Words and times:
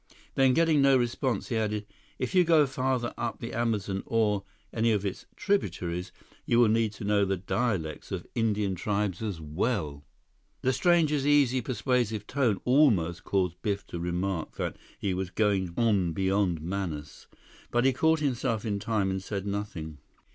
Then, 0.33 0.55
getting 0.55 0.81
no 0.81 0.97
response, 0.97 1.49
he 1.49 1.57
added, 1.57 1.85
"If 2.17 2.33
you 2.33 2.43
go 2.43 2.65
farther 2.65 3.13
up 3.19 3.39
the 3.39 3.53
Amazon 3.53 4.01
or 4.07 4.43
any 4.73 4.91
of 4.93 5.05
its 5.05 5.27
tributaries, 5.35 6.11
you 6.43 6.57
will 6.59 6.69
need 6.69 6.91
to 6.93 7.03
know 7.03 7.23
the 7.23 7.37
dialects 7.37 8.11
of 8.11 8.25
Indian 8.33 8.73
tribes 8.73 9.21
as 9.21 9.39
well." 9.39 10.03
The 10.63 10.73
stranger's 10.73 11.27
easy, 11.27 11.61
persuasive 11.61 12.25
tone 12.25 12.59
almost 12.65 13.23
caused 13.23 13.61
Biff 13.61 13.85
to 13.89 13.99
remark 13.99 14.55
that 14.55 14.75
he 14.97 15.13
was 15.13 15.29
going 15.29 15.71
on 15.77 16.13
beyond 16.13 16.61
Manaus. 16.63 17.27
But 17.69 17.85
he 17.85 17.93
caught 17.93 18.21
himself 18.21 18.65
in 18.65 18.79
time 18.79 19.11
and 19.11 19.21
said 19.21 19.45
nothing. 19.45 19.99